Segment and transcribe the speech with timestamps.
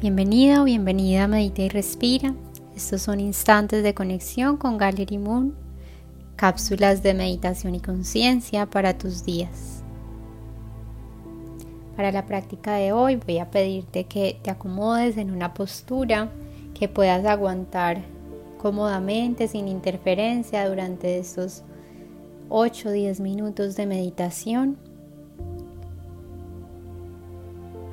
[0.00, 2.32] Bienvenida o bienvenida a Medita y Respira.
[2.76, 5.56] Estos son instantes de conexión con Gallery Moon,
[6.36, 9.82] cápsulas de meditación y conciencia para tus días.
[11.96, 16.30] Para la práctica de hoy voy a pedirte que te acomodes en una postura
[16.78, 18.04] que puedas aguantar
[18.56, 21.64] cómodamente sin interferencia durante estos
[22.50, 24.78] 8 o 10 minutos de meditación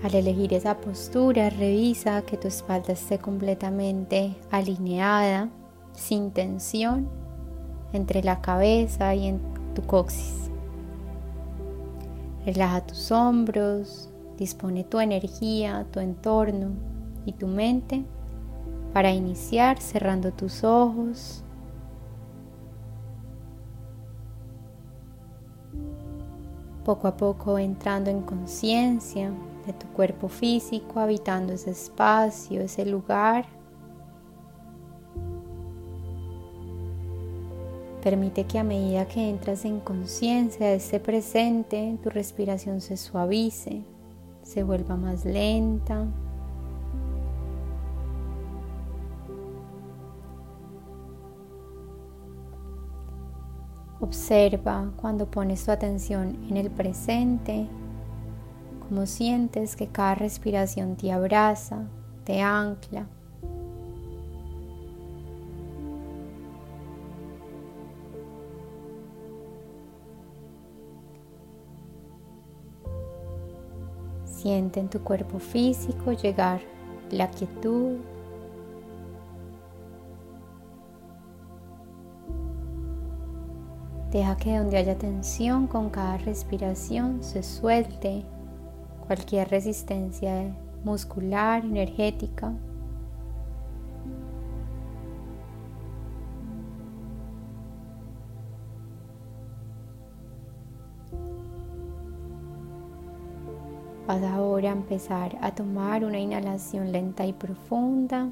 [0.05, 5.49] Al elegir esa postura, revisa que tu espalda esté completamente alineada,
[5.93, 7.09] sin tensión,
[7.91, 9.35] entre la cabeza y
[9.73, 10.51] tu coxis.
[12.45, 16.69] Relaja tus hombros, dispone tu energía, tu entorno
[17.25, 18.05] y tu mente
[18.93, 21.43] para iniciar cerrando tus ojos.
[26.83, 29.31] Poco a poco entrando en conciencia
[29.65, 33.45] de tu cuerpo físico, habitando ese espacio, ese lugar.
[38.03, 43.81] Permite que a medida que entras en conciencia de ese presente, tu respiración se suavice,
[44.43, 46.05] se vuelva más lenta.
[53.99, 57.67] Observa cuando pones tu atención en el presente
[58.87, 61.87] cómo sientes que cada respiración te abraza,
[62.23, 63.07] te ancla.
[74.25, 76.61] Siente en tu cuerpo físico llegar
[77.09, 77.97] la quietud.
[84.11, 88.23] Deja que donde haya tensión con cada respiración se suelte
[89.07, 92.53] cualquier resistencia muscular, energética.
[104.07, 108.29] Vas ahora a empezar a tomar una inhalación lenta y profunda,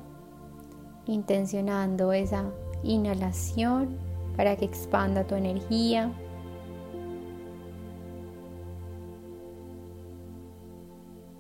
[1.08, 2.46] intencionando esa
[2.84, 3.98] inhalación
[4.38, 6.12] para que expanda tu energía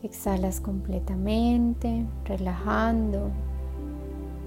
[0.03, 3.31] Exhalas completamente, relajando,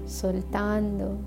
[0.05, 1.17] soltando.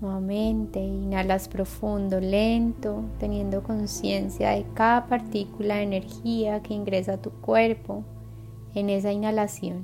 [0.00, 7.32] Nuevamente inhalas profundo, lento, teniendo conciencia de cada partícula de energía que ingresa a tu
[7.32, 8.04] cuerpo
[8.72, 9.82] en esa inhalación.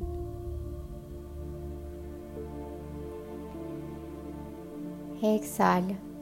[5.20, 6.13] Exhala.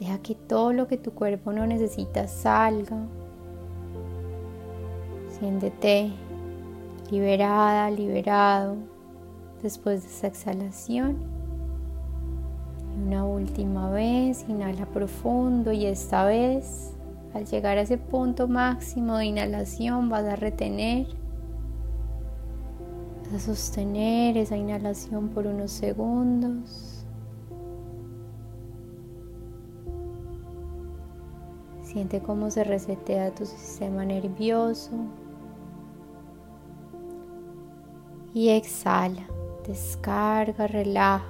[0.00, 2.96] Deja que todo lo que tu cuerpo no necesita salga.
[5.38, 6.10] Siéntete
[7.10, 8.76] liberada, liberado
[9.62, 11.18] después de esa exhalación.
[13.06, 16.94] Una última vez, inhala profundo y esta vez,
[17.34, 21.06] al llegar a ese punto máximo de inhalación, vas a retener,
[23.24, 26.99] vas a sostener esa inhalación por unos segundos.
[31.90, 34.92] Siente cómo se resetea tu sistema nervioso.
[38.32, 39.26] Y exhala,
[39.66, 41.26] descarga, relaja.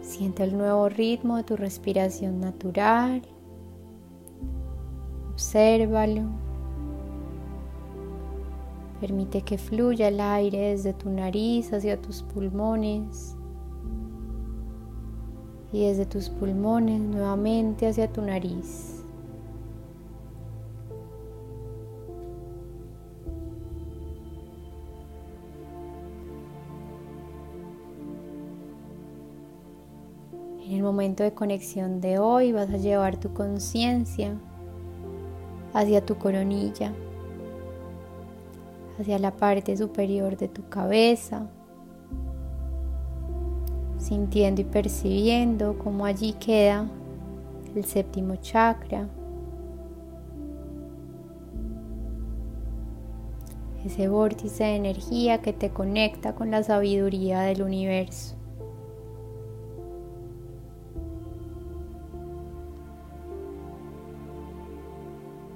[0.00, 3.20] Siente el nuevo ritmo de tu respiración natural.
[5.32, 6.22] Obsérvalo.
[9.02, 13.36] Permite que fluya el aire desde tu nariz hacia tus pulmones
[15.72, 18.96] y desde tus pulmones nuevamente hacia tu nariz.
[30.64, 34.36] En el momento de conexión de hoy vas a llevar tu conciencia
[35.72, 36.92] hacia tu coronilla,
[38.98, 41.48] hacia la parte superior de tu cabeza
[44.10, 46.88] sintiendo y percibiendo cómo allí queda
[47.76, 49.06] el séptimo chakra,
[53.84, 58.34] ese vórtice de energía que te conecta con la sabiduría del universo.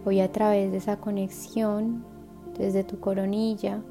[0.04, 2.04] Hoy a través de esa conexión,
[2.56, 3.82] desde tu coronilla,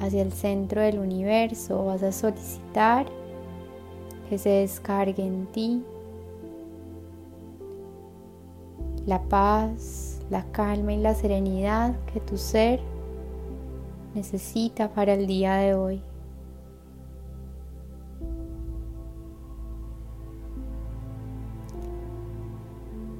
[0.00, 3.06] hacia el centro del universo, vas a solicitar
[4.28, 5.82] que se descargue en ti
[9.06, 12.80] la paz, la calma y la serenidad que tu ser
[14.14, 16.02] necesita para el día de hoy.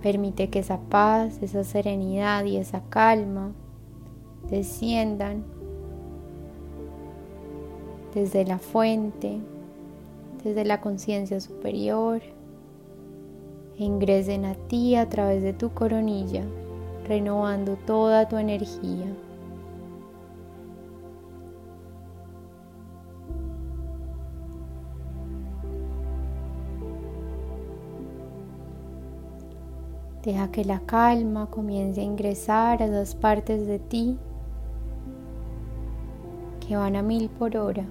[0.03, 3.53] Permite que esa paz, esa serenidad y esa calma
[4.51, 5.45] desciendan
[8.19, 9.39] desde la fuente,
[10.43, 12.21] desde la conciencia superior
[13.79, 16.43] e ingresen a ti a través de tu coronilla,
[17.07, 19.07] renovando toda tu energía.
[30.25, 34.19] Deja que la calma comience a ingresar a esas partes de ti
[36.67, 37.87] que van a mil por hora.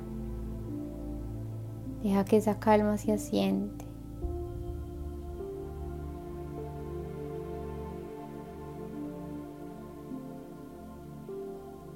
[2.04, 3.86] Deja que esa calma se asiente.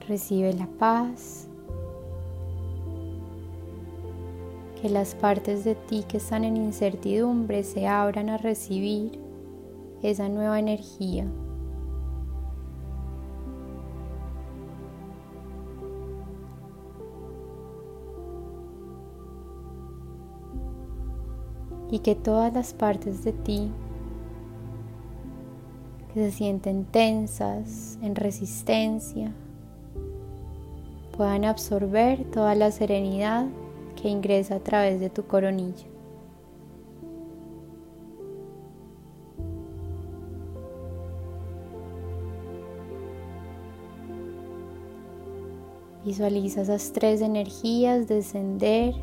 [0.07, 1.47] Recibe la paz.
[4.81, 9.19] Que las partes de ti que están en incertidumbre se abran a recibir
[10.01, 11.27] esa nueva energía.
[21.91, 23.69] Y que todas las partes de ti
[26.13, 29.33] que se sienten tensas, en resistencia,
[31.15, 33.45] puedan absorber toda la serenidad
[34.01, 35.85] que ingresa a través de tu coronilla.
[46.03, 48.95] Visualiza esas tres energías descender,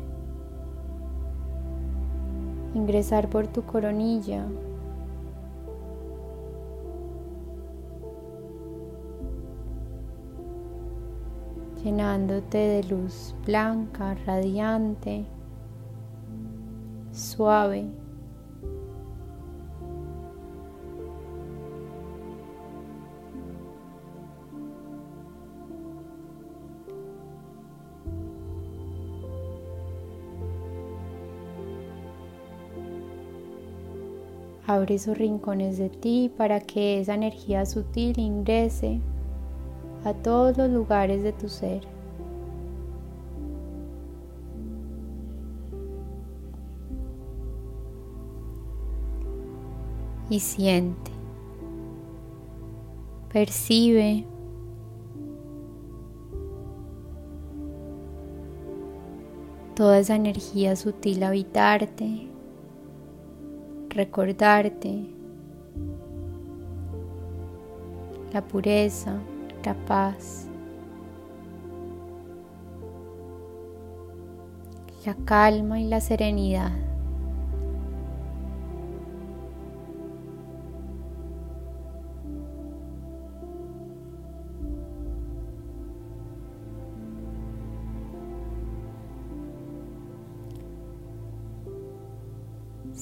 [2.89, 4.45] ingresar por tu coronilla.
[11.83, 15.25] llenándote de luz blanca, radiante,
[17.13, 17.87] suave.
[34.69, 39.01] Abre esos rincones de ti para que esa energía sutil ingrese
[40.03, 41.81] a todos los lugares de tu ser.
[50.29, 51.09] Y siente,
[53.33, 54.23] percibe.
[59.73, 62.28] Toda esa energía sutil habitarte
[63.99, 65.09] recordarte
[68.31, 69.19] la pureza,
[69.65, 70.47] la paz,
[75.05, 76.88] la calma y la serenidad.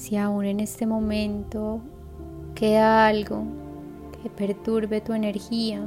[0.08, 1.82] Si aún en este momento
[2.54, 3.42] queda algo
[4.22, 5.86] que perturbe tu energía,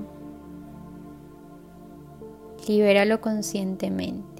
[2.67, 4.30] libéralo conscientemente.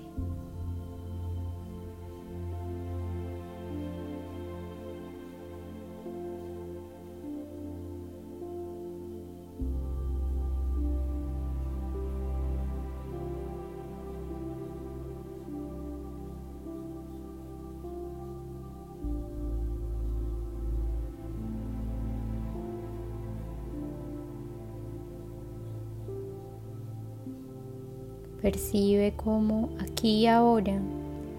[28.41, 30.79] Percibe cómo aquí y ahora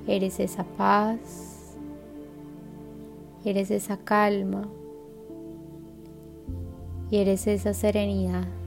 [0.06, 1.76] eres esa paz,
[3.44, 4.68] eres esa calma
[7.10, 8.61] y eres esa serenidad.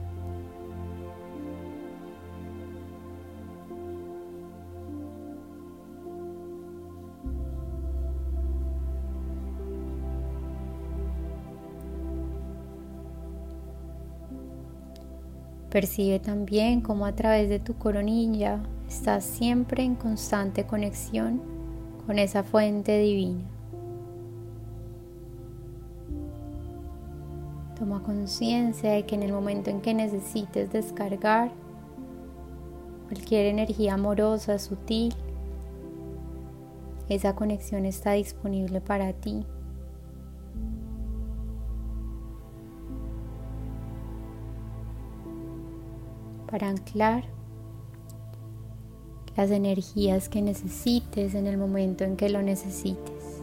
[15.76, 21.42] Percibe también cómo a través de tu coronilla estás siempre en constante conexión
[22.06, 23.44] con esa fuente divina.
[27.78, 31.52] Toma conciencia de que en el momento en que necesites descargar
[33.08, 35.12] cualquier energía amorosa, sutil,
[37.10, 39.44] esa conexión está disponible para ti.
[46.56, 47.22] Para anclar
[49.36, 53.42] las energías que necesites en el momento en que lo necesites.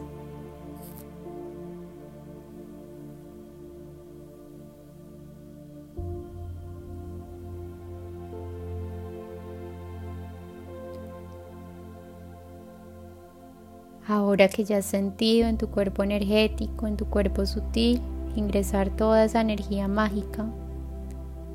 [14.08, 18.02] Ahora que ya has sentido en tu cuerpo energético, en tu cuerpo sutil,
[18.34, 20.46] ingresar toda esa energía mágica,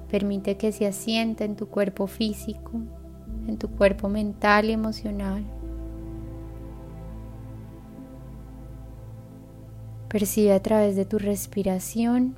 [0.09, 2.71] permite que se asiente en tu cuerpo físico,
[3.47, 5.43] en tu cuerpo mental y emocional.
[10.09, 12.35] Percibe a través de tu respiración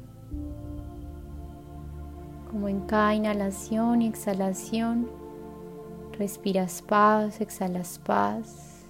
[2.52, 5.22] como en cada inhalación y exhalación
[6.22, 8.86] respiras paz, exhalas paz.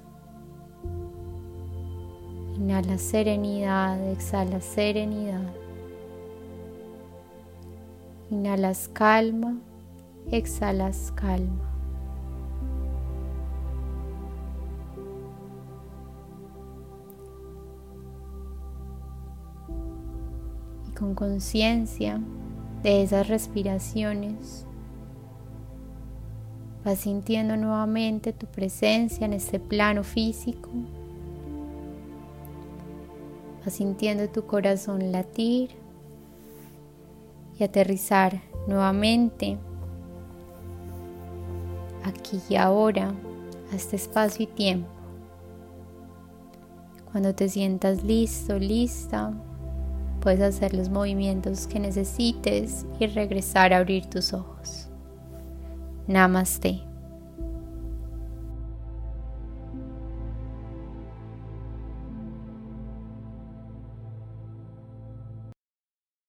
[2.55, 5.60] Inhala serenidad, exhala serenidad.
[8.31, 9.59] Inhalas calma,
[10.31, 11.69] exhalas calma.
[20.87, 22.19] Y con conciencia
[22.81, 24.65] de esas respiraciones,
[26.83, 30.71] vas sintiendo nuevamente tu presencia en este plano físico
[33.63, 35.69] Vas sintiendo tu corazón latir
[37.65, 39.57] aterrizar nuevamente
[42.03, 43.13] aquí y ahora
[43.71, 44.89] a este espacio y tiempo.
[47.11, 49.33] Cuando te sientas listo, lista,
[50.21, 54.87] puedes hacer los movimientos que necesites y regresar a abrir tus ojos.
[56.07, 56.90] Namaste.